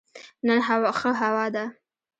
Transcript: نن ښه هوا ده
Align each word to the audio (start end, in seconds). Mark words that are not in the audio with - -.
نن 0.45 0.59
ښه 0.97 1.09
هوا 1.21 1.45
ده 1.55 1.65